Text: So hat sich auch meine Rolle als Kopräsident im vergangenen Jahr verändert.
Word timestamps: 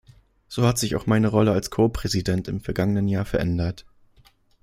So 0.47 0.65
hat 0.65 0.79
sich 0.79 0.95
auch 0.95 1.05
meine 1.05 1.27
Rolle 1.27 1.51
als 1.51 1.69
Kopräsident 1.69 2.47
im 2.47 2.59
vergangenen 2.59 3.07
Jahr 3.07 3.23
verändert. 3.23 3.85